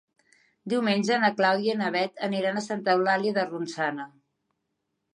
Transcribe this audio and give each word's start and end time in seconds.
Diumenge 0.71 1.19
na 1.25 1.29
Clàudia 1.41 1.77
i 1.77 1.79
na 1.83 1.91
Bet 1.97 2.19
aniran 2.31 2.57
a 2.57 2.67
Santa 2.71 2.99
Eulàlia 2.99 3.39
de 3.39 3.49
Ronçana. 3.55 4.13